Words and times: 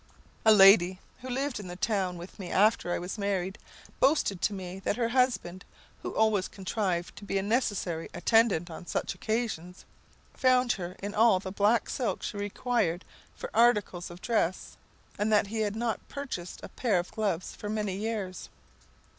A 0.45 0.51
lady, 0.51 0.99
who 1.21 1.29
lived 1.29 1.59
in 1.59 1.67
the 1.67 1.73
same 1.73 1.77
town 1.95 2.17
with 2.17 2.39
me 2.39 2.49
after 2.49 2.91
I 2.91 2.97
was 2.97 3.19
married, 3.19 3.59
boasted 3.99 4.41
to 4.41 4.51
me 4.51 4.79
that 4.79 4.95
her 4.95 5.09
husband 5.09 5.63
(who 6.01 6.09
always 6.15 6.47
contrived 6.47 7.15
to 7.17 7.23
be 7.23 7.37
a 7.37 7.43
necessary 7.43 8.09
attendant 8.11 8.71
on 8.71 8.87
such 8.87 9.13
occasions) 9.13 9.85
found 10.33 10.71
her 10.71 10.95
in 11.03 11.13
all 11.13 11.39
the 11.39 11.51
black 11.51 11.87
silk 11.87 12.23
she 12.23 12.35
required 12.37 13.05
for 13.35 13.51
articles 13.53 14.09
of 14.09 14.23
dress, 14.23 14.75
and 15.19 15.31
that 15.31 15.45
he 15.45 15.59
had 15.59 15.75
not 15.75 16.09
purchased 16.09 16.61
a 16.63 16.69
pair 16.69 16.97
of 16.97 17.11
gloves 17.11 17.53
for 17.53 17.69
many 17.69 17.95
years. 17.95 18.49